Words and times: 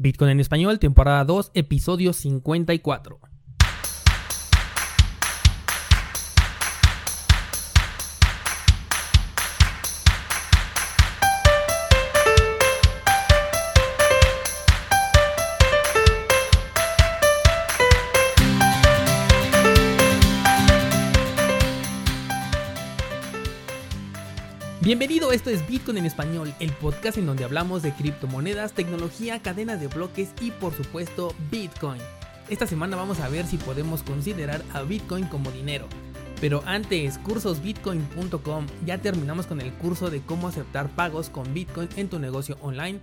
Bitcoin 0.00 0.30
en 0.30 0.38
español, 0.38 0.78
temporada 0.78 1.24
2, 1.24 1.50
episodio 1.54 2.12
54. 2.12 3.18
Bienvenido, 24.88 25.32
esto 25.32 25.50
es 25.50 25.68
Bitcoin 25.68 25.98
en 25.98 26.06
español, 26.06 26.54
el 26.60 26.72
podcast 26.72 27.18
en 27.18 27.26
donde 27.26 27.44
hablamos 27.44 27.82
de 27.82 27.92
criptomonedas, 27.92 28.72
tecnología, 28.72 29.42
cadenas 29.42 29.82
de 29.82 29.88
bloques 29.88 30.30
y 30.40 30.50
por 30.50 30.72
supuesto 30.72 31.34
Bitcoin. 31.50 32.00
Esta 32.48 32.66
semana 32.66 32.96
vamos 32.96 33.20
a 33.20 33.28
ver 33.28 33.44
si 33.44 33.58
podemos 33.58 34.02
considerar 34.02 34.62
a 34.72 34.80
Bitcoin 34.84 35.26
como 35.26 35.50
dinero. 35.50 35.86
Pero 36.40 36.62
antes, 36.64 37.18
cursosbitcoin.com, 37.18 38.66
ya 38.86 38.96
terminamos 38.96 39.44
con 39.44 39.60
el 39.60 39.74
curso 39.74 40.08
de 40.08 40.22
cómo 40.22 40.48
aceptar 40.48 40.88
pagos 40.88 41.28
con 41.28 41.52
Bitcoin 41.52 41.90
en 41.96 42.08
tu 42.08 42.18
negocio 42.18 42.56
online. 42.62 43.00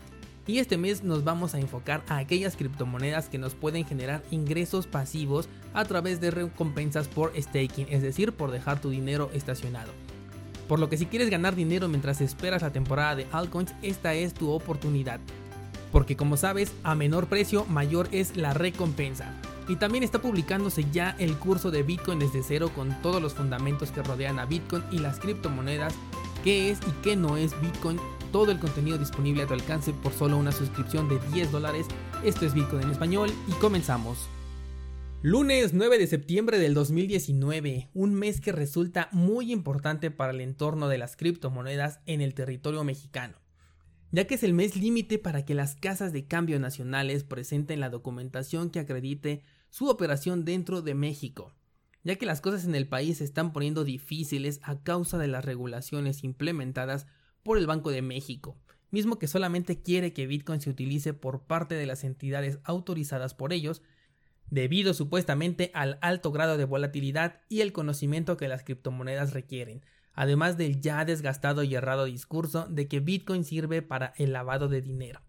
Y 0.48 0.58
este 0.58 0.80
mes 0.80 1.04
nos 1.04 1.24
vamos 1.24 1.54
a 1.54 1.60
enfocar 1.60 2.02
a 2.08 2.18
aquellas 2.18 2.56
criptomonedas 2.56 3.30
que 3.30 3.38
nos 3.38 3.54
pueden 3.54 3.86
generar 3.86 4.24
ingresos 4.32 4.88
pasivos 4.88 5.50
a 5.76 5.86
través 5.86 6.20
de 6.20 6.32
recompensas 6.32 7.08
por 7.08 7.40
staking, 7.40 7.86
es 7.92 8.02
decir, 8.02 8.32
por 8.32 8.50
dejar 8.50 8.82
tu 8.82 8.90
dinero 8.90 9.30
estacionado. 9.36 9.92
Por 10.68 10.80
lo 10.80 10.90
que 10.90 10.98
si 10.98 11.06
quieres 11.06 11.30
ganar 11.30 11.56
dinero 11.56 11.88
mientras 11.88 12.22
esperas 12.22 12.62
la 12.62 12.72
temporada 12.72 13.16
de 13.16 13.28
altcoins, 13.32 13.74
esta 13.82 14.14
es 14.14 14.34
tu 14.34 14.52
oportunidad. 14.52 15.20
Porque 15.92 16.18
como 16.18 16.38
sabes, 16.38 16.74
a 16.84 16.96
menor 16.96 17.28
precio, 17.28 17.66
mayor 17.66 18.10
es 18.12 18.36
la 18.36 18.54
recompensa. 18.54 19.34
Y 19.68 19.78
también 19.78 20.04
está 20.04 20.20
publicándose 20.20 20.86
ya 20.92 21.16
el 21.20 21.38
curso 21.38 21.72
de 21.72 21.84
Bitcoin 21.84 22.20
desde 22.20 22.44
cero 22.44 22.72
con 22.76 23.02
todos 23.02 23.22
los 23.22 23.34
fundamentos 23.34 23.92
que 23.92 24.04
rodean 24.04 24.40
a 24.40 24.46
Bitcoin 24.46 24.84
y 24.92 25.00
las 25.00 25.20
criptomonedas, 25.20 25.94
qué 26.44 26.70
es 26.70 26.80
y 26.88 26.92
qué 27.02 27.16
no 27.16 27.38
es 27.38 27.60
Bitcoin, 27.62 28.00
todo 28.32 28.52
el 28.52 28.60
contenido 28.60 28.98
disponible 28.98 29.44
a 29.44 29.48
tu 29.48 29.54
alcance 29.54 29.94
por 29.94 30.12
solo 30.12 30.38
una 30.38 30.52
suscripción 30.52 31.08
de 31.08 31.20
10 31.34 31.52
dólares. 31.52 31.88
Esto 32.24 32.46
es 32.46 32.54
Bitcoin 32.54 32.84
en 32.84 32.92
español 32.92 33.32
y 33.48 33.52
comenzamos. 33.54 34.28
Lunes 35.22 35.74
9 35.74 35.98
de 35.98 36.08
septiembre 36.08 36.60
del 36.60 36.74
2019, 36.76 37.90
un 37.94 38.14
mes 38.14 38.42
que 38.42 38.52
resulta 38.52 39.10
muy 39.12 39.52
importante 39.52 40.12
para 40.12 40.32
el 40.32 40.42
entorno 40.42 40.88
de 40.88 41.00
las 41.00 41.16
criptomonedas 41.16 42.00
en 42.06 42.22
el 42.22 42.36
territorio 42.36 42.84
mexicano, 42.84 43.38
ya 44.12 44.28
que 44.28 44.36
es 44.36 44.44
el 44.44 44.54
mes 44.54 44.76
límite 44.76 45.18
para 45.18 45.44
que 45.44 45.56
las 45.56 45.76
casas 45.76 46.14
de 46.14 46.28
cambio 46.28 46.60
nacionales 46.60 47.24
presenten 47.24 47.80
la 47.80 47.90
documentación 47.90 48.70
que 48.70 48.80
acredite 48.80 49.42
su 49.70 49.90
operación 49.90 50.46
dentro 50.46 50.84
de 50.84 50.94
México, 50.94 51.56
ya 52.04 52.18
que 52.18 52.28
las 52.28 52.40
cosas 52.40 52.66
en 52.66 52.76
el 52.76 52.88
país 52.88 53.18
se 53.18 53.24
están 53.24 53.52
poniendo 53.52 53.84
difíciles 53.84 54.60
a 54.62 54.84
causa 54.84 55.18
de 55.18 55.28
las 55.28 55.44
regulaciones 55.44 56.24
implementadas 56.24 57.08
por 57.42 57.58
el 57.58 57.66
Banco 57.66 57.90
de 57.90 58.04
México, 58.04 58.58
mismo 58.92 59.18
que 59.18 59.28
solamente 59.28 59.82
quiere 59.82 60.14
que 60.14 60.28
Bitcoin 60.28 60.62
se 60.62 60.70
utilice 60.70 61.14
por 61.14 61.42
parte 61.48 61.74
de 61.74 61.88
las 61.88 62.04
entidades 62.04 62.60
autorizadas 62.64 63.34
por 63.34 63.54
ellos 63.54 63.82
debido 64.50 64.94
supuestamente 64.94 65.72
al 65.74 65.98
alto 66.02 66.32
grado 66.32 66.58
de 66.58 66.66
volatilidad 66.66 67.42
y 67.50 67.62
el 67.62 67.74
conocimiento 67.74 68.38
que 68.38 68.48
las 68.48 68.64
criptomonedas 68.64 69.34
requieren, 69.34 69.84
además 70.14 70.58
del 70.58 70.82
ya 70.82 71.06
desgastado 71.06 71.64
y 71.64 71.76
errado 71.76 72.06
discurso 72.06 72.68
de 72.70 72.88
que 72.88 73.00
Bitcoin 73.00 73.44
sirve 73.44 73.82
para 73.82 74.14
el 74.18 74.34
lavado 74.34 74.68
de 74.68 74.82
dinero. 74.82 75.22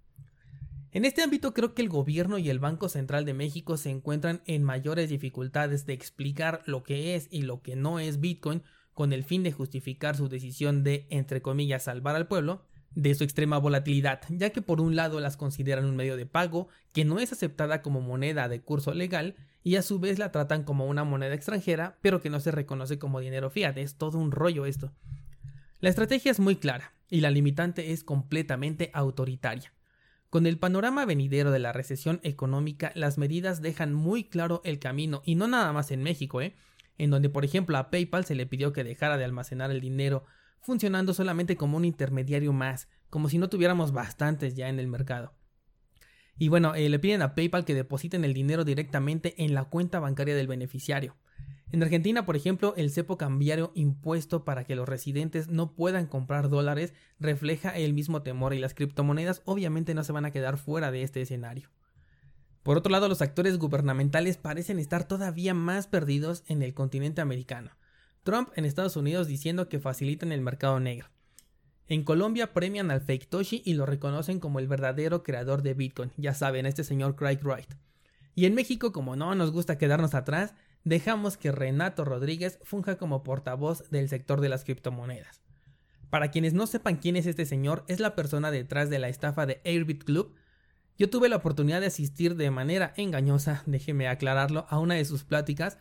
En 0.92 1.04
este 1.04 1.22
ámbito 1.22 1.52
creo 1.52 1.74
que 1.74 1.82
el 1.82 1.88
gobierno 1.88 2.38
y 2.38 2.48
el 2.48 2.58
Banco 2.58 2.88
Central 2.88 3.24
de 3.26 3.34
México 3.34 3.76
se 3.76 3.90
encuentran 3.90 4.40
en 4.46 4.62
mayores 4.62 5.10
dificultades 5.10 5.84
de 5.84 5.92
explicar 5.92 6.62
lo 6.64 6.84
que 6.84 7.14
es 7.14 7.28
y 7.30 7.42
lo 7.42 7.60
que 7.60 7.76
no 7.76 7.98
es 7.98 8.20
Bitcoin 8.20 8.62
con 8.94 9.12
el 9.12 9.22
fin 9.24 9.42
de 9.42 9.52
justificar 9.52 10.16
su 10.16 10.30
decisión 10.30 10.84
de, 10.84 11.06
entre 11.10 11.42
comillas, 11.42 11.82
salvar 11.82 12.16
al 12.16 12.28
pueblo, 12.28 12.64
de 12.96 13.14
su 13.14 13.24
extrema 13.24 13.58
volatilidad, 13.58 14.22
ya 14.30 14.50
que 14.50 14.62
por 14.62 14.80
un 14.80 14.96
lado 14.96 15.20
las 15.20 15.36
consideran 15.36 15.84
un 15.84 15.96
medio 15.96 16.16
de 16.16 16.24
pago 16.24 16.68
que 16.92 17.04
no 17.04 17.20
es 17.20 17.30
aceptada 17.30 17.82
como 17.82 18.00
moneda 18.00 18.48
de 18.48 18.62
curso 18.62 18.94
legal 18.94 19.36
y 19.62 19.76
a 19.76 19.82
su 19.82 20.00
vez 20.00 20.18
la 20.18 20.32
tratan 20.32 20.64
como 20.64 20.86
una 20.86 21.04
moneda 21.04 21.34
extranjera, 21.34 21.98
pero 22.00 22.22
que 22.22 22.30
no 22.30 22.40
se 22.40 22.50
reconoce 22.50 22.98
como 22.98 23.20
dinero 23.20 23.50
fiat. 23.50 23.76
Es 23.76 23.96
todo 23.96 24.18
un 24.18 24.32
rollo 24.32 24.64
esto. 24.64 24.92
La 25.80 25.90
estrategia 25.90 26.30
es 26.30 26.40
muy 26.40 26.56
clara 26.56 26.94
y 27.10 27.20
la 27.20 27.30
limitante 27.30 27.92
es 27.92 28.02
completamente 28.02 28.90
autoritaria. 28.94 29.74
Con 30.30 30.46
el 30.46 30.58
panorama 30.58 31.04
venidero 31.04 31.50
de 31.50 31.58
la 31.58 31.74
recesión 31.74 32.18
económica, 32.22 32.92
las 32.94 33.18
medidas 33.18 33.60
dejan 33.60 33.92
muy 33.92 34.24
claro 34.24 34.62
el 34.64 34.78
camino, 34.78 35.22
y 35.24 35.34
no 35.34 35.46
nada 35.48 35.72
más 35.72 35.90
en 35.90 36.02
México, 36.02 36.40
¿eh? 36.40 36.56
en 36.96 37.10
donde 37.10 37.28
por 37.28 37.44
ejemplo 37.44 37.76
a 37.76 37.90
PayPal 37.90 38.24
se 38.24 38.34
le 38.34 38.46
pidió 38.46 38.72
que 38.72 38.84
dejara 38.84 39.18
de 39.18 39.24
almacenar 39.24 39.70
el 39.70 39.82
dinero 39.82 40.24
funcionando 40.66 41.14
solamente 41.14 41.56
como 41.56 41.76
un 41.76 41.84
intermediario 41.84 42.52
más, 42.52 42.88
como 43.08 43.28
si 43.28 43.38
no 43.38 43.48
tuviéramos 43.48 43.92
bastantes 43.92 44.54
ya 44.54 44.68
en 44.68 44.78
el 44.78 44.88
mercado. 44.88 45.32
Y 46.38 46.48
bueno, 46.48 46.74
eh, 46.74 46.88
le 46.88 46.98
piden 46.98 47.22
a 47.22 47.34
PayPal 47.34 47.64
que 47.64 47.74
depositen 47.74 48.24
el 48.24 48.34
dinero 48.34 48.64
directamente 48.64 49.42
en 49.42 49.54
la 49.54 49.64
cuenta 49.64 50.00
bancaria 50.00 50.36
del 50.36 50.48
beneficiario. 50.48 51.16
En 51.72 51.82
Argentina, 51.82 52.26
por 52.26 52.36
ejemplo, 52.36 52.74
el 52.76 52.90
cepo 52.90 53.16
cambiario 53.16 53.72
impuesto 53.74 54.44
para 54.44 54.64
que 54.64 54.76
los 54.76 54.88
residentes 54.88 55.48
no 55.48 55.72
puedan 55.74 56.06
comprar 56.06 56.48
dólares 56.48 56.94
refleja 57.18 57.70
el 57.70 57.92
mismo 57.92 58.22
temor 58.22 58.54
y 58.54 58.58
las 58.58 58.74
criptomonedas 58.74 59.42
obviamente 59.46 59.94
no 59.94 60.04
se 60.04 60.12
van 60.12 60.26
a 60.26 60.30
quedar 60.30 60.58
fuera 60.58 60.90
de 60.90 61.02
este 61.02 61.22
escenario. 61.22 61.70
Por 62.62 62.76
otro 62.76 62.90
lado, 62.90 63.08
los 63.08 63.22
actores 63.22 63.58
gubernamentales 63.58 64.36
parecen 64.36 64.78
estar 64.78 65.06
todavía 65.06 65.54
más 65.54 65.86
perdidos 65.86 66.44
en 66.48 66.62
el 66.62 66.74
continente 66.74 67.20
americano. 67.20 67.70
Trump 68.26 68.50
en 68.56 68.66
Estados 68.66 68.96
Unidos 68.96 69.28
diciendo 69.28 69.70
que 69.70 69.80
facilitan 69.80 70.32
el 70.32 70.42
mercado 70.42 70.78
negro. 70.80 71.08
En 71.86 72.02
Colombia 72.02 72.52
premian 72.52 72.90
al 72.90 73.00
fake 73.00 73.28
Toshi 73.28 73.62
y 73.64 73.74
lo 73.74 73.86
reconocen 73.86 74.40
como 74.40 74.58
el 74.58 74.66
verdadero 74.66 75.22
creador 75.22 75.62
de 75.62 75.72
Bitcoin, 75.72 76.10
ya 76.16 76.34
saben, 76.34 76.66
este 76.66 76.82
señor 76.82 77.14
Craig 77.14 77.38
Wright. 77.42 77.72
Y 78.34 78.46
en 78.46 78.54
México, 78.54 78.92
como 78.92 79.14
no 79.14 79.34
nos 79.36 79.52
gusta 79.52 79.78
quedarnos 79.78 80.14
atrás, 80.14 80.54
dejamos 80.82 81.36
que 81.36 81.52
Renato 81.52 82.04
Rodríguez 82.04 82.58
funja 82.64 82.98
como 82.98 83.22
portavoz 83.22 83.88
del 83.90 84.08
sector 84.08 84.40
de 84.40 84.48
las 84.48 84.64
criptomonedas. 84.64 85.40
Para 86.10 86.32
quienes 86.32 86.52
no 86.52 86.66
sepan 86.66 86.96
quién 86.96 87.14
es 87.14 87.26
este 87.26 87.46
señor, 87.46 87.84
es 87.86 88.00
la 88.00 88.16
persona 88.16 88.50
detrás 88.50 88.90
de 88.90 88.98
la 88.98 89.08
estafa 89.08 89.46
de 89.46 89.60
Airbit 89.64 90.02
Club. 90.02 90.34
Yo 90.98 91.08
tuve 91.08 91.28
la 91.28 91.36
oportunidad 91.36 91.80
de 91.80 91.86
asistir 91.86 92.34
de 92.34 92.50
manera 92.50 92.92
engañosa, 92.96 93.62
déjeme 93.66 94.08
aclararlo, 94.08 94.66
a 94.68 94.80
una 94.80 94.94
de 94.94 95.04
sus 95.04 95.22
pláticas 95.22 95.78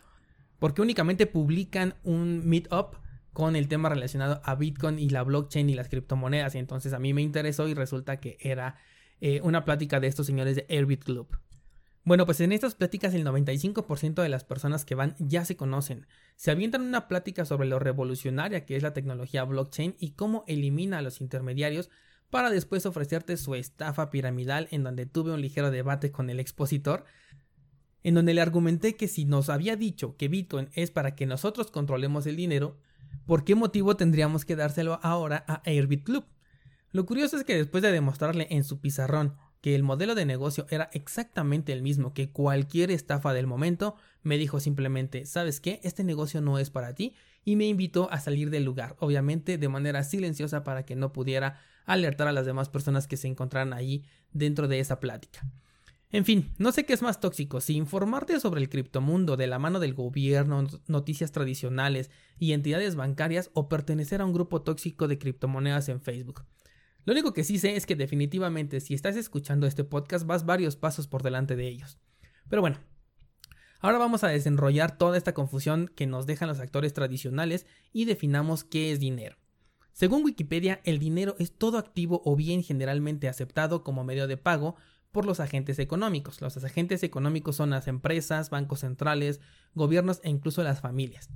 porque 0.58 0.82
únicamente 0.82 1.26
publican 1.26 1.94
un 2.02 2.48
meetup 2.48 2.96
con 3.32 3.54
el 3.54 3.68
tema 3.68 3.90
relacionado 3.90 4.40
a 4.44 4.54
Bitcoin 4.54 4.98
y 4.98 5.10
la 5.10 5.22
blockchain 5.22 5.68
y 5.68 5.74
las 5.74 5.88
criptomonedas. 5.88 6.54
Y 6.54 6.58
entonces 6.58 6.92
a 6.94 6.98
mí 6.98 7.12
me 7.12 7.22
interesó 7.22 7.68
y 7.68 7.74
resulta 7.74 8.18
que 8.18 8.38
era 8.40 8.76
eh, 9.20 9.40
una 9.42 9.64
plática 9.64 10.00
de 10.00 10.06
estos 10.06 10.26
señores 10.26 10.56
de 10.56 10.66
Airbit 10.70 11.04
Club. 11.04 11.28
Bueno, 12.06 12.24
pues 12.24 12.40
en 12.40 12.52
estas 12.52 12.76
pláticas 12.76 13.14
el 13.14 13.26
95% 13.26 14.22
de 14.22 14.28
las 14.28 14.44
personas 14.44 14.84
que 14.84 14.94
van 14.94 15.16
ya 15.18 15.44
se 15.44 15.56
conocen. 15.56 16.06
Se 16.36 16.50
avientan 16.50 16.82
una 16.82 17.08
plática 17.08 17.44
sobre 17.44 17.68
lo 17.68 17.78
revolucionaria 17.78 18.64
que 18.64 18.76
es 18.76 18.82
la 18.82 18.94
tecnología 18.94 19.42
blockchain 19.42 19.96
y 19.98 20.12
cómo 20.12 20.44
elimina 20.46 20.98
a 20.98 21.02
los 21.02 21.20
intermediarios 21.20 21.90
para 22.30 22.48
después 22.50 22.86
ofrecerte 22.86 23.36
su 23.36 23.54
estafa 23.54 24.10
piramidal 24.10 24.68
en 24.70 24.84
donde 24.84 25.06
tuve 25.06 25.32
un 25.32 25.40
ligero 25.40 25.70
debate 25.70 26.12
con 26.12 26.30
el 26.30 26.40
expositor 26.40 27.04
en 28.02 28.14
donde 28.14 28.34
le 28.34 28.40
argumenté 28.40 28.96
que 28.96 29.08
si 29.08 29.24
nos 29.24 29.48
había 29.48 29.76
dicho 29.76 30.16
que 30.16 30.28
Bitcoin 30.28 30.68
es 30.74 30.90
para 30.90 31.14
que 31.14 31.26
nosotros 31.26 31.70
controlemos 31.70 32.26
el 32.26 32.36
dinero, 32.36 32.78
¿por 33.26 33.44
qué 33.44 33.54
motivo 33.54 33.96
tendríamos 33.96 34.44
que 34.44 34.56
dárselo 34.56 35.00
ahora 35.02 35.44
a 35.48 35.62
Airbit 35.64 36.04
Club? 36.04 36.24
Lo 36.92 37.04
curioso 37.04 37.36
es 37.36 37.44
que 37.44 37.56
después 37.56 37.82
de 37.82 37.92
demostrarle 37.92 38.46
en 38.50 38.64
su 38.64 38.80
pizarrón 38.80 39.36
que 39.60 39.74
el 39.74 39.82
modelo 39.82 40.14
de 40.14 40.24
negocio 40.24 40.66
era 40.70 40.88
exactamente 40.92 41.72
el 41.72 41.82
mismo 41.82 42.14
que 42.14 42.30
cualquier 42.30 42.90
estafa 42.90 43.32
del 43.32 43.46
momento, 43.46 43.96
me 44.22 44.38
dijo 44.38 44.60
simplemente, 44.60 45.26
¿sabes 45.26 45.60
qué? 45.60 45.80
Este 45.82 46.04
negocio 46.04 46.40
no 46.40 46.58
es 46.58 46.70
para 46.70 46.94
ti 46.94 47.14
y 47.44 47.56
me 47.56 47.66
invitó 47.66 48.10
a 48.12 48.20
salir 48.20 48.50
del 48.50 48.64
lugar, 48.64 48.96
obviamente 48.98 49.58
de 49.58 49.68
manera 49.68 50.04
silenciosa 50.04 50.62
para 50.62 50.84
que 50.84 50.96
no 50.96 51.12
pudiera 51.12 51.60
alertar 51.84 52.28
a 52.28 52.32
las 52.32 52.46
demás 52.46 52.68
personas 52.68 53.06
que 53.06 53.16
se 53.16 53.28
encontraran 53.28 53.72
allí 53.72 54.04
dentro 54.32 54.68
de 54.68 54.80
esa 54.80 55.00
plática. 55.00 55.46
En 56.12 56.24
fin, 56.24 56.52
no 56.58 56.70
sé 56.70 56.86
qué 56.86 56.92
es 56.92 57.02
más 57.02 57.20
tóxico, 57.20 57.60
si 57.60 57.74
informarte 57.74 58.38
sobre 58.38 58.60
el 58.60 58.68
criptomundo 58.68 59.36
de 59.36 59.48
la 59.48 59.58
mano 59.58 59.80
del 59.80 59.92
gobierno, 59.92 60.66
noticias 60.86 61.32
tradicionales 61.32 62.10
y 62.38 62.52
entidades 62.52 62.94
bancarias 62.94 63.50
o 63.54 63.68
pertenecer 63.68 64.20
a 64.20 64.24
un 64.24 64.32
grupo 64.32 64.62
tóxico 64.62 65.08
de 65.08 65.18
criptomonedas 65.18 65.88
en 65.88 66.00
Facebook. 66.00 66.44
Lo 67.04 67.12
único 67.12 67.32
que 67.32 67.42
sí 67.42 67.58
sé 67.58 67.76
es 67.76 67.86
que 67.86 67.96
definitivamente 67.96 68.80
si 68.80 68.94
estás 68.94 69.16
escuchando 69.16 69.66
este 69.66 69.82
podcast 69.82 70.26
vas 70.26 70.46
varios 70.46 70.76
pasos 70.76 71.08
por 71.08 71.22
delante 71.22 71.56
de 71.56 71.66
ellos. 71.66 71.98
Pero 72.48 72.62
bueno, 72.62 72.78
ahora 73.80 73.98
vamos 73.98 74.22
a 74.22 74.28
desenrollar 74.28 74.98
toda 74.98 75.18
esta 75.18 75.34
confusión 75.34 75.90
que 75.94 76.06
nos 76.06 76.26
dejan 76.26 76.48
los 76.48 76.60
actores 76.60 76.94
tradicionales 76.94 77.66
y 77.92 78.04
definamos 78.04 78.62
qué 78.62 78.92
es 78.92 79.00
dinero. 79.00 79.36
Según 79.92 80.24
Wikipedia, 80.24 80.80
el 80.84 80.98
dinero 80.98 81.36
es 81.38 81.56
todo 81.56 81.78
activo 81.78 82.22
o 82.24 82.36
bien 82.36 82.62
generalmente 82.62 83.28
aceptado 83.28 83.82
como 83.82 84.04
medio 84.04 84.26
de 84.26 84.36
pago 84.36 84.76
por 85.16 85.24
los 85.24 85.40
agentes 85.40 85.78
económicos. 85.78 86.42
Los 86.42 86.62
agentes 86.62 87.02
económicos 87.02 87.56
son 87.56 87.70
las 87.70 87.88
empresas, 87.88 88.50
bancos 88.50 88.80
centrales, 88.80 89.40
gobiernos 89.74 90.20
e 90.22 90.28
incluso 90.28 90.62
las 90.62 90.82
familias. 90.82 91.30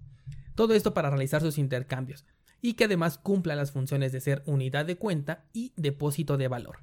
Todo 0.55 0.75
esto 0.75 0.93
para 0.93 1.09
realizar 1.09 1.41
sus 1.41 1.56
intercambios 1.56 2.27
y 2.61 2.75
que 2.75 2.85
además 2.85 3.17
cumpla 3.17 3.56
las 3.56 3.73
funciones 3.73 4.12
de 4.12 4.21
ser 4.21 4.43
unidad 4.44 4.85
de 4.85 4.97
cuenta 4.97 5.47
y 5.55 5.73
depósito 5.77 6.37
de 6.37 6.49
valor. 6.49 6.81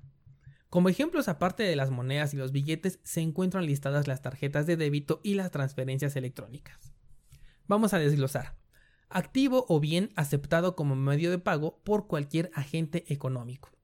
Como 0.72 0.90
ejemplos 0.90 1.28
aparte 1.28 1.62
de 1.62 1.76
las 1.76 1.92
monedas 1.92 2.34
y 2.34 2.38
los 2.38 2.52
billetes 2.52 3.00
se 3.04 3.22
encuentran 3.22 3.68
listadas 3.68 4.08
las 4.08 4.24
tarjetas 4.24 4.66
de 4.66 4.76
débito 4.76 5.22
y 5.22 5.36
las 5.36 5.52
transferencias 5.52 6.16
electrónicas. 6.16 6.96
Vamos 7.68 7.94
a 7.94 8.00
desglosar. 8.00 8.58
Activo 9.08 9.68
o 9.70 9.80
bien 9.80 10.10
aceptado 10.16 10.76
como 10.76 10.96
medio 10.96 11.30
de 11.30 11.38
pago 11.38 11.80
por 11.84 12.08
cualquier 12.08 12.50
agente 12.56 13.06
económico. 13.14 13.77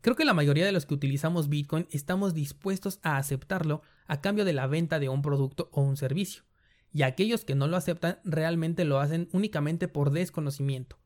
Creo 0.00 0.16
que 0.16 0.24
la 0.24 0.34
mayoría 0.34 0.64
de 0.64 0.72
los 0.72 0.86
que 0.86 0.94
utilizamos 0.94 1.48
Bitcoin 1.48 1.86
estamos 1.90 2.32
dispuestos 2.32 3.00
a 3.02 3.18
aceptarlo 3.18 3.82
a 4.06 4.20
cambio 4.20 4.44
de 4.44 4.54
la 4.54 4.66
venta 4.66 4.98
de 4.98 5.08
un 5.08 5.20
producto 5.20 5.68
o 5.72 5.82
un 5.82 5.96
servicio, 5.96 6.42
y 6.92 7.02
aquellos 7.02 7.44
que 7.44 7.54
no 7.54 7.68
lo 7.68 7.76
aceptan 7.76 8.18
realmente 8.24 8.84
lo 8.84 8.98
hacen 8.98 9.28
únicamente 9.32 9.88
por 9.88 10.10
desconocimiento. 10.10 10.98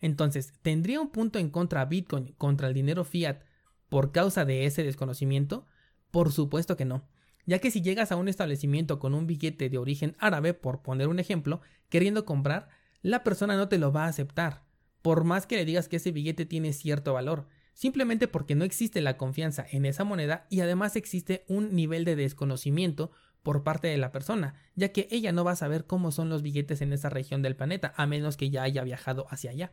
Entonces, 0.00 0.52
¿tendría 0.60 1.00
un 1.00 1.10
punto 1.10 1.38
en 1.38 1.48
contra 1.48 1.84
Bitcoin 1.86 2.34
contra 2.36 2.68
el 2.68 2.74
dinero 2.74 3.04
fiat 3.04 3.42
por 3.88 4.12
causa 4.12 4.44
de 4.44 4.66
ese 4.66 4.84
desconocimiento? 4.84 5.66
Por 6.10 6.30
supuesto 6.30 6.76
que 6.76 6.84
no, 6.84 7.08
ya 7.46 7.58
que 7.58 7.70
si 7.70 7.80
llegas 7.80 8.12
a 8.12 8.16
un 8.16 8.28
establecimiento 8.28 8.98
con 8.98 9.14
un 9.14 9.26
billete 9.26 9.70
de 9.70 9.78
origen 9.78 10.14
árabe, 10.18 10.52
por 10.52 10.82
poner 10.82 11.08
un 11.08 11.20
ejemplo, 11.20 11.62
queriendo 11.88 12.26
comprar, 12.26 12.68
la 13.00 13.24
persona 13.24 13.56
no 13.56 13.68
te 13.68 13.78
lo 13.78 13.92
va 13.92 14.04
a 14.04 14.08
aceptar, 14.08 14.64
por 15.00 15.24
más 15.24 15.46
que 15.46 15.56
le 15.56 15.64
digas 15.64 15.88
que 15.88 15.96
ese 15.96 16.12
billete 16.12 16.44
tiene 16.44 16.74
cierto 16.74 17.14
valor, 17.14 17.48
simplemente 17.76 18.26
porque 18.26 18.54
no 18.54 18.64
existe 18.64 19.02
la 19.02 19.18
confianza 19.18 19.64
en 19.70 19.84
esa 19.84 20.02
moneda 20.02 20.46
y 20.48 20.60
además 20.60 20.96
existe 20.96 21.44
un 21.46 21.74
nivel 21.74 22.06
de 22.06 22.16
desconocimiento 22.16 23.10
por 23.42 23.64
parte 23.64 23.86
de 23.86 23.98
la 23.98 24.12
persona, 24.12 24.54
ya 24.74 24.88
que 24.92 25.06
ella 25.10 25.30
no 25.30 25.44
va 25.44 25.52
a 25.52 25.56
saber 25.56 25.84
cómo 25.84 26.10
son 26.10 26.30
los 26.30 26.42
billetes 26.42 26.80
en 26.80 26.94
esa 26.94 27.10
región 27.10 27.42
del 27.42 27.54
planeta, 27.54 27.92
a 27.96 28.06
menos 28.06 28.38
que 28.38 28.48
ya 28.48 28.62
haya 28.62 28.82
viajado 28.82 29.26
hacia 29.28 29.50
allá. 29.50 29.72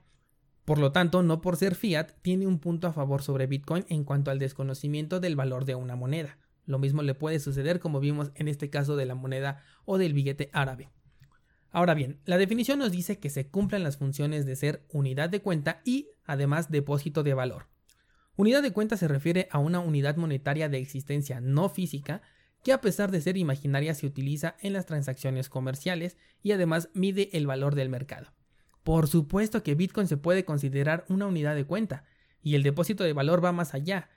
Por 0.65 0.79
lo 0.79 0.91
tanto, 0.91 1.23
no 1.23 1.39
por 1.41 1.55
ser 1.55 1.75
fiat, 1.75 2.11
tiene 2.21 2.45
un 2.45 2.59
punto 2.59 2.87
a 2.87 2.93
favor 2.93 3.23
sobre 3.23 3.47
Bitcoin 3.47 3.85
en 3.87 4.03
cuanto 4.03 4.31
al 4.31 4.37
desconocimiento 4.37 5.21
del 5.21 5.37
valor 5.37 5.63
de 5.63 5.75
una 5.75 5.95
moneda. 5.95 6.37
Lo 6.65 6.79
mismo 6.79 7.03
le 7.03 7.15
puede 7.15 7.39
suceder 7.39 7.79
como 7.79 8.01
vimos 8.01 8.31
en 8.35 8.49
este 8.49 8.69
caso 8.69 8.97
de 8.97 9.05
la 9.05 9.15
moneda 9.15 9.63
o 9.85 9.97
del 9.97 10.13
billete 10.13 10.49
árabe. 10.51 10.89
Ahora 11.71 11.93
bien, 11.93 12.19
la 12.25 12.37
definición 12.37 12.79
nos 12.79 12.91
dice 12.91 13.17
que 13.17 13.29
se 13.29 13.47
cumplen 13.47 13.83
las 13.83 13.97
funciones 13.97 14.45
de 14.45 14.57
ser 14.57 14.85
unidad 14.91 15.29
de 15.29 15.41
cuenta 15.41 15.81
y 15.85 16.09
además 16.25 16.69
depósito 16.69 17.23
de 17.23 17.33
valor. 17.33 17.72
Unidad 18.35 18.63
de 18.63 18.73
cuenta 18.73 18.97
se 18.97 19.07
refiere 19.07 19.47
a 19.51 19.59
una 19.59 19.79
unidad 19.79 20.15
monetaria 20.15 20.69
de 20.69 20.79
existencia 20.79 21.39
no 21.39 21.69
física 21.69 22.21
que 22.63 22.73
a 22.73 22.81
pesar 22.81 23.11
de 23.11 23.21
ser 23.21 23.37
imaginaria 23.37 23.93
se 23.93 24.07
utiliza 24.07 24.55
en 24.61 24.73
las 24.73 24.85
transacciones 24.85 25.49
comerciales 25.49 26.17
y 26.41 26.53
además 26.53 26.89
mide 26.93 27.29
el 27.33 27.45
valor 27.45 27.75
del 27.75 27.89
mercado. 27.89 28.33
Por 28.83 29.07
supuesto 29.07 29.63
que 29.63 29.75
Bitcoin 29.75 30.07
se 30.07 30.17
puede 30.17 30.45
considerar 30.45 31.05
una 31.09 31.27
unidad 31.27 31.55
de 31.55 31.65
cuenta, 31.65 32.05
y 32.41 32.55
el 32.55 32.63
depósito 32.63 33.03
de 33.03 33.13
valor 33.13 33.43
va 33.43 33.53
más 33.53 33.73
allá, 33.73 34.09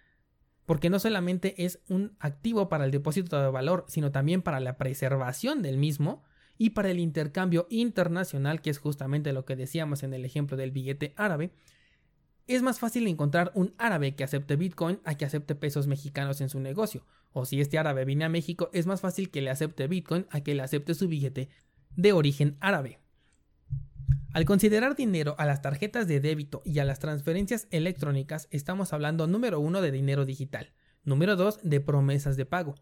porque 0.64 0.90
no 0.90 0.98
solamente 0.98 1.64
es 1.64 1.80
un 1.88 2.16
activo 2.18 2.68
para 2.68 2.84
el 2.84 2.90
depósito 2.90 3.40
de 3.40 3.50
valor, 3.50 3.84
sino 3.88 4.10
también 4.10 4.42
para 4.42 4.58
la 4.58 4.76
preservación 4.76 5.62
del 5.62 5.76
mismo 5.76 6.24
y 6.58 6.70
para 6.70 6.90
el 6.90 6.98
intercambio 6.98 7.68
internacional, 7.70 8.60
que 8.60 8.70
es 8.70 8.78
justamente 8.78 9.32
lo 9.32 9.44
que 9.44 9.54
decíamos 9.54 10.02
en 10.02 10.12
el 10.12 10.24
ejemplo 10.24 10.56
del 10.56 10.72
billete 10.72 11.14
árabe. 11.16 11.52
Es 12.46 12.62
más 12.62 12.78
fácil 12.78 13.08
encontrar 13.08 13.50
un 13.54 13.74
árabe 13.76 14.14
que 14.14 14.22
acepte 14.22 14.54
Bitcoin 14.54 15.00
a 15.04 15.16
que 15.16 15.24
acepte 15.24 15.56
pesos 15.56 15.88
mexicanos 15.88 16.40
en 16.40 16.48
su 16.48 16.60
negocio, 16.60 17.04
o 17.32 17.44
si 17.44 17.60
este 17.60 17.76
árabe 17.76 18.04
viene 18.04 18.24
a 18.24 18.28
México, 18.28 18.70
es 18.72 18.86
más 18.86 19.00
fácil 19.00 19.30
que 19.30 19.42
le 19.42 19.50
acepte 19.50 19.88
Bitcoin 19.88 20.26
a 20.30 20.40
que 20.40 20.54
le 20.54 20.62
acepte 20.62 20.94
su 20.94 21.08
billete 21.08 21.48
de 21.96 22.12
origen 22.12 22.56
árabe. 22.60 23.00
Al 24.32 24.44
considerar 24.44 24.94
dinero 24.94 25.34
a 25.38 25.46
las 25.46 25.60
tarjetas 25.60 26.06
de 26.06 26.20
débito 26.20 26.62
y 26.64 26.78
a 26.78 26.84
las 26.84 27.00
transferencias 27.00 27.66
electrónicas, 27.70 28.46
estamos 28.50 28.92
hablando 28.92 29.26
número 29.26 29.58
uno 29.58 29.80
de 29.80 29.90
dinero 29.90 30.24
digital, 30.24 30.72
número 31.02 31.34
dos 31.34 31.58
de 31.62 31.80
promesas 31.80 32.36
de 32.36 32.46
pago. 32.46 32.76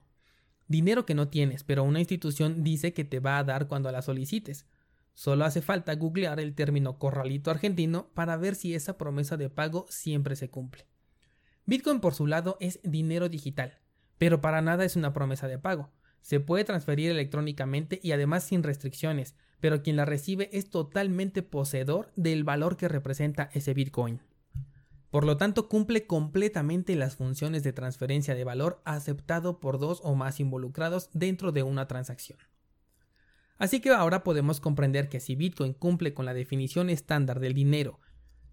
Dinero 0.67 1.07
que 1.07 1.15
no 1.15 1.29
tienes, 1.29 1.65
pero 1.65 1.85
una 1.85 2.01
institución 2.01 2.65
dice 2.65 2.93
que 2.93 3.05
te 3.05 3.21
va 3.21 3.39
a 3.39 3.45
dar 3.45 3.67
cuando 3.69 3.91
la 3.93 4.03
solicites. 4.03 4.67
Solo 5.15 5.45
hace 5.45 5.63
falta 5.63 5.95
googlear 5.95 6.41
el 6.41 6.55
término 6.55 6.99
corralito 6.99 7.51
argentino 7.51 8.11
para 8.15 8.37
ver 8.37 8.57
si 8.57 8.75
esa 8.75 8.99
promesa 8.99 9.37
de 9.37 9.49
pago 9.49 9.87
siempre 9.89 10.37
se 10.37 10.51
cumple. 10.51 10.87
Bitcoin 11.67 12.01
por 12.01 12.15
su 12.15 12.27
lado 12.27 12.57
es 12.61 12.81
dinero 12.83 13.29
digital, 13.29 13.79
pero 14.19 14.41
para 14.41 14.61
nada 14.61 14.85
es 14.85 14.97
una 14.97 15.13
promesa 15.13 15.49
de 15.49 15.59
pago. 15.59 15.91
Se 16.21 16.41
puede 16.41 16.65
transferir 16.65 17.11
electrónicamente 17.11 18.01
y 18.03 18.13
además 18.13 18.45
sin 18.45 18.63
restricciones, 18.63 19.37
pero 19.61 19.83
quien 19.83 19.97
la 19.97 20.05
recibe 20.05 20.51
es 20.53 20.69
totalmente 20.69 21.43
poseedor 21.43 22.13
del 22.17 22.45
valor 22.45 22.77
que 22.77 22.89
representa 22.89 23.51
ese 23.55 23.73
Bitcoin. 23.73 24.21
Por 25.11 25.25
lo 25.25 25.37
tanto, 25.37 25.69
cumple 25.69 26.07
completamente 26.09 26.97
las 26.97 27.17
funciones 27.17 27.63
de 27.63 27.73
transferencia 27.73 28.35
de 28.35 28.43
valor 28.43 28.83
aceptado 28.85 29.61
por 29.61 29.79
dos 29.79 30.01
o 30.03 30.17
más 30.17 30.41
involucrados 30.41 31.09
dentro 31.13 31.53
de 31.53 31.63
una 31.63 31.87
transacción. 31.87 32.39
Así 33.59 33.81
que 33.81 33.91
ahora 33.91 34.25
podemos 34.25 34.61
comprender 34.61 35.09
que 35.09 35.21
si 35.21 35.37
Bitcoin 35.37 35.73
cumple 35.73 36.15
con 36.15 36.27
la 36.27 36.35
definición 36.35 36.91
estándar 36.91 37.41
del 37.41 37.55
dinero 37.55 38.01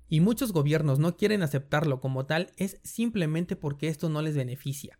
y 0.08 0.20
muchos 0.20 0.52
gobiernos 0.52 1.00
no 1.00 1.18
quieren 1.18 1.42
aceptarlo 1.42 2.00
como 2.00 2.26
tal 2.26 2.52
es 2.58 2.80
simplemente 2.84 3.56
porque 3.56 3.88
esto 3.88 4.10
no 4.10 4.22
les 4.22 4.36
beneficia. 4.36 5.00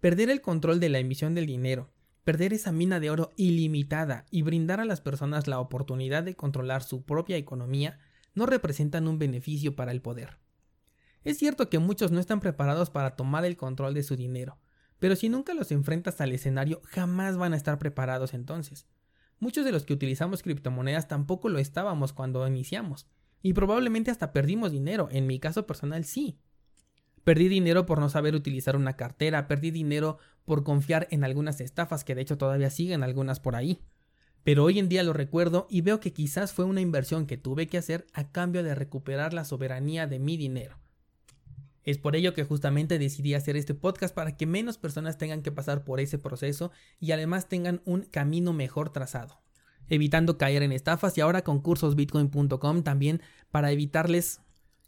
Perder 0.00 0.30
el 0.30 0.40
control 0.40 0.80
de 0.80 0.88
la 0.90 0.98
emisión 0.98 1.34
del 1.34 1.46
dinero 1.46 1.90
perder 2.28 2.52
esa 2.52 2.72
mina 2.72 3.00
de 3.00 3.08
oro 3.08 3.32
ilimitada 3.36 4.26
y 4.30 4.42
brindar 4.42 4.80
a 4.80 4.84
las 4.84 5.00
personas 5.00 5.46
la 5.46 5.60
oportunidad 5.60 6.22
de 6.22 6.36
controlar 6.36 6.82
su 6.82 7.02
propia 7.02 7.38
economía 7.38 8.00
no 8.34 8.44
representan 8.44 9.08
un 9.08 9.18
beneficio 9.18 9.74
para 9.74 9.92
el 9.92 10.02
poder. 10.02 10.36
Es 11.24 11.38
cierto 11.38 11.70
que 11.70 11.78
muchos 11.78 12.12
no 12.12 12.20
están 12.20 12.40
preparados 12.40 12.90
para 12.90 13.16
tomar 13.16 13.46
el 13.46 13.56
control 13.56 13.94
de 13.94 14.02
su 14.02 14.14
dinero, 14.14 14.58
pero 14.98 15.16
si 15.16 15.30
nunca 15.30 15.54
los 15.54 15.72
enfrentas 15.72 16.20
al 16.20 16.32
escenario 16.32 16.82
jamás 16.84 17.38
van 17.38 17.54
a 17.54 17.56
estar 17.56 17.78
preparados 17.78 18.34
entonces. 18.34 18.86
Muchos 19.40 19.64
de 19.64 19.72
los 19.72 19.84
que 19.84 19.92
utilizamos 19.92 20.42
criptomonedas 20.42 21.08
tampoco 21.08 21.48
lo 21.48 21.58
estábamos 21.58 22.12
cuando 22.12 22.46
iniciamos, 22.46 23.06
y 23.42 23.52
probablemente 23.52 24.10
hasta 24.10 24.32
perdimos 24.32 24.72
dinero, 24.72 25.08
en 25.10 25.26
mi 25.26 25.38
caso 25.38 25.66
personal 25.66 26.04
sí, 26.04 26.40
Perdí 27.28 27.48
dinero 27.48 27.84
por 27.84 28.00
no 28.00 28.08
saber 28.08 28.34
utilizar 28.34 28.74
una 28.74 28.96
cartera, 28.96 29.48
perdí 29.48 29.70
dinero 29.70 30.16
por 30.46 30.64
confiar 30.64 31.08
en 31.10 31.24
algunas 31.24 31.60
estafas 31.60 32.02
que 32.02 32.14
de 32.14 32.22
hecho 32.22 32.38
todavía 32.38 32.70
siguen 32.70 33.02
algunas 33.02 33.38
por 33.38 33.54
ahí. 33.54 33.82
Pero 34.44 34.64
hoy 34.64 34.78
en 34.78 34.88
día 34.88 35.02
lo 35.02 35.12
recuerdo 35.12 35.66
y 35.68 35.82
veo 35.82 36.00
que 36.00 36.14
quizás 36.14 36.54
fue 36.54 36.64
una 36.64 36.80
inversión 36.80 37.26
que 37.26 37.36
tuve 37.36 37.66
que 37.66 37.76
hacer 37.76 38.06
a 38.14 38.32
cambio 38.32 38.62
de 38.62 38.74
recuperar 38.74 39.34
la 39.34 39.44
soberanía 39.44 40.06
de 40.06 40.18
mi 40.18 40.38
dinero. 40.38 40.78
Es 41.88 41.96
por 41.96 42.16
ello 42.16 42.34
que 42.34 42.44
justamente 42.44 42.98
decidí 42.98 43.32
hacer 43.32 43.56
este 43.56 43.72
podcast 43.72 44.14
para 44.14 44.36
que 44.36 44.44
menos 44.44 44.76
personas 44.76 45.16
tengan 45.16 45.40
que 45.40 45.50
pasar 45.50 45.84
por 45.84 46.00
ese 46.00 46.18
proceso 46.18 46.70
y 47.00 47.12
además 47.12 47.48
tengan 47.48 47.80
un 47.86 48.02
camino 48.02 48.52
mejor 48.52 48.90
trazado, 48.90 49.40
evitando 49.88 50.36
caer 50.36 50.62
en 50.62 50.72
estafas 50.72 51.16
y 51.16 51.22
ahora 51.22 51.44
con 51.44 51.62
cursosbitcoin.com 51.62 52.82
también 52.82 53.22
para 53.50 53.72
evitarles 53.72 54.42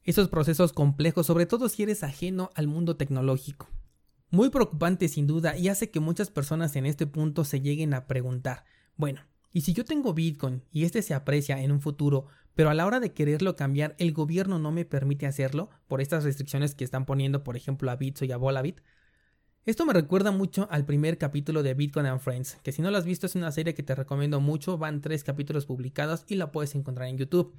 esos 0.04 0.28
procesos 0.28 0.74
complejos, 0.74 1.24
sobre 1.24 1.46
todo 1.46 1.70
si 1.70 1.84
eres 1.84 2.02
ajeno 2.02 2.50
al 2.54 2.66
mundo 2.66 2.98
tecnológico. 2.98 3.70
Muy 4.28 4.50
preocupante 4.50 5.08
sin 5.08 5.26
duda 5.26 5.56
y 5.56 5.68
hace 5.68 5.90
que 5.90 6.00
muchas 6.00 6.28
personas 6.28 6.76
en 6.76 6.84
este 6.84 7.06
punto 7.06 7.44
se 7.44 7.62
lleguen 7.62 7.94
a 7.94 8.06
preguntar, 8.06 8.66
bueno, 8.96 9.22
¿y 9.54 9.62
si 9.62 9.72
yo 9.72 9.86
tengo 9.86 10.12
Bitcoin 10.12 10.64
y 10.70 10.84
este 10.84 11.00
se 11.00 11.14
aprecia 11.14 11.62
en 11.62 11.72
un 11.72 11.80
futuro, 11.80 12.26
pero 12.60 12.68
a 12.68 12.74
la 12.74 12.84
hora 12.84 13.00
de 13.00 13.14
quererlo 13.14 13.56
cambiar 13.56 13.94
el 13.96 14.12
gobierno 14.12 14.58
no 14.58 14.70
me 14.70 14.84
permite 14.84 15.26
hacerlo 15.26 15.70
por 15.88 16.02
estas 16.02 16.24
restricciones 16.24 16.74
que 16.74 16.84
están 16.84 17.06
poniendo 17.06 17.42
por 17.42 17.56
ejemplo 17.56 17.90
a 17.90 17.96
Bitso 17.96 18.26
y 18.26 18.32
a 18.32 18.36
Volabit? 18.36 18.82
Esto 19.64 19.86
me 19.86 19.94
recuerda 19.94 20.30
mucho 20.30 20.68
al 20.70 20.84
primer 20.84 21.16
capítulo 21.16 21.62
de 21.62 21.72
Bitcoin 21.72 22.04
and 22.04 22.20
Friends, 22.20 22.58
que 22.62 22.72
si 22.72 22.82
no 22.82 22.90
lo 22.90 22.98
has 22.98 23.06
visto 23.06 23.24
es 23.24 23.34
una 23.34 23.50
serie 23.50 23.72
que 23.72 23.82
te 23.82 23.94
recomiendo 23.94 24.40
mucho, 24.40 24.76
van 24.76 25.00
tres 25.00 25.24
capítulos 25.24 25.64
publicados 25.64 26.26
y 26.28 26.34
la 26.34 26.52
puedes 26.52 26.74
encontrar 26.74 27.08
en 27.08 27.16
YouTube 27.16 27.54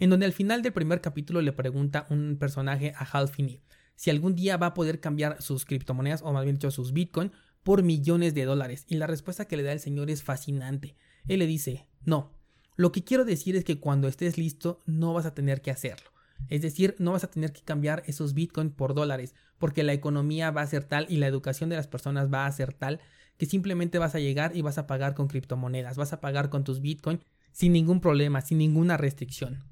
en 0.00 0.10
donde 0.10 0.26
al 0.26 0.32
final 0.32 0.60
del 0.60 0.72
primer 0.72 1.00
capítulo 1.00 1.40
le 1.40 1.52
pregunta 1.52 2.08
un 2.10 2.36
personaje 2.36 2.94
a 2.96 3.04
Hal 3.04 3.28
Finney 3.28 3.62
si 3.94 4.10
algún 4.10 4.34
día 4.34 4.56
va 4.56 4.66
a 4.66 4.74
poder 4.74 4.98
cambiar 4.98 5.40
sus 5.40 5.64
criptomonedas, 5.64 6.22
o 6.22 6.32
más 6.32 6.42
bien 6.42 6.56
dicho 6.56 6.72
sus 6.72 6.92
Bitcoin, 6.92 7.30
por 7.62 7.84
millones 7.84 8.34
de 8.34 8.44
dólares. 8.44 8.86
Y 8.88 8.96
la 8.96 9.06
respuesta 9.06 9.44
que 9.44 9.56
le 9.56 9.62
da 9.62 9.70
el 9.70 9.78
señor 9.78 10.10
es 10.10 10.24
fascinante. 10.24 10.96
Él 11.28 11.38
le 11.38 11.46
dice, 11.46 11.86
no, 12.04 12.32
lo 12.76 12.92
que 12.92 13.04
quiero 13.04 13.24
decir 13.24 13.56
es 13.56 13.64
que 13.64 13.80
cuando 13.80 14.08
estés 14.08 14.38
listo 14.38 14.80
no 14.86 15.12
vas 15.14 15.26
a 15.26 15.34
tener 15.34 15.60
que 15.62 15.70
hacerlo. 15.70 16.10
Es 16.48 16.62
decir, 16.62 16.96
no 16.98 17.12
vas 17.12 17.24
a 17.24 17.30
tener 17.30 17.52
que 17.52 17.62
cambiar 17.62 18.02
esos 18.06 18.34
Bitcoin 18.34 18.70
por 18.70 18.94
dólares, 18.94 19.34
porque 19.58 19.82
la 19.82 19.92
economía 19.92 20.50
va 20.50 20.62
a 20.62 20.66
ser 20.66 20.84
tal 20.84 21.06
y 21.08 21.18
la 21.18 21.26
educación 21.26 21.70
de 21.70 21.76
las 21.76 21.86
personas 21.86 22.32
va 22.32 22.46
a 22.46 22.52
ser 22.52 22.72
tal 22.72 23.00
que 23.36 23.46
simplemente 23.46 23.98
vas 23.98 24.14
a 24.14 24.20
llegar 24.20 24.56
y 24.56 24.62
vas 24.62 24.78
a 24.78 24.86
pagar 24.86 25.14
con 25.14 25.28
criptomonedas, 25.28 25.96
vas 25.96 26.12
a 26.12 26.20
pagar 26.20 26.50
con 26.50 26.64
tus 26.64 26.80
Bitcoin 26.80 27.20
sin 27.52 27.72
ningún 27.72 28.00
problema, 28.00 28.40
sin 28.40 28.58
ninguna 28.58 28.96
restricción. 28.96 29.64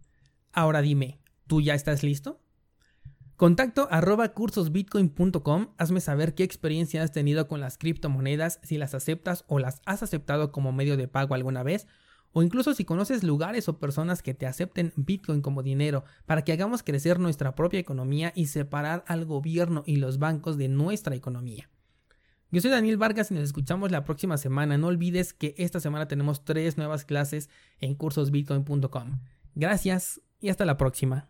Ahora 0.53 0.83
dime, 0.83 1.21
¿tú 1.47 1.61
ya 1.61 1.75
estás 1.75 2.03
listo? 2.03 2.41
Contacto 3.37 3.89
arroba 3.91 4.35
cursosbitcoin.com. 4.35 5.69
Hazme 5.79 6.01
saber 6.01 6.35
qué 6.35 6.43
experiencia 6.43 7.03
has 7.03 7.13
tenido 7.13 7.49
con 7.49 7.61
las 7.61 7.79
criptomonedas, 7.79 8.61
si 8.63 8.77
las 8.77 8.95
aceptas 8.95 9.45
o 9.49 9.59
las 9.59 9.81
has 9.87 10.03
aceptado 10.03 10.53
como 10.53 10.73
medio 10.73 10.99
de 10.99 11.09
pago 11.09 11.35
alguna 11.35 11.63
vez, 11.63 11.87
o 12.33 12.43
incluso 12.43 12.75
si 12.75 12.85
conoces 12.85 13.23
lugares 13.23 13.69
o 13.69 13.79
personas 13.79 14.23
que 14.23 14.35
te 14.35 14.47
acepten 14.47 14.93
Bitcoin 14.97 15.43
como 15.43 15.63
dinero 15.63 16.05
para 16.27 16.43
que 16.43 16.53
hagamos 16.53 16.83
crecer 16.83 17.19
nuestra 17.19 17.55
propia 17.55 17.81
economía 17.81 18.33
y 18.35 18.47
separar 18.47 19.05
al 19.07 19.25
gobierno 19.25 19.83
y 19.87 19.97
los 19.97 20.19
bancos 20.19 20.57
de 20.57 20.69
nuestra 20.69 21.15
economía. 21.15 21.69
Yo 22.53 22.61
soy 22.61 22.71
Daniel 22.71 22.97
Vargas 22.97 23.31
y 23.31 23.35
nos 23.35 23.45
escuchamos 23.45 23.93
la 23.93 24.05
próxima 24.05 24.37
semana. 24.37 24.77
No 24.77 24.89
olvides 24.89 25.33
que 25.33 25.55
esta 25.57 25.79
semana 25.79 26.09
tenemos 26.09 26.45
tres 26.45 26.77
nuevas 26.77 27.05
clases 27.05 27.49
en 27.79 27.95
cursosbitcoin.com. 27.95 29.21
Gracias 29.55 30.21
y 30.41 30.49
hasta 30.49 30.65
la 30.65 30.77
próxima. 30.77 31.29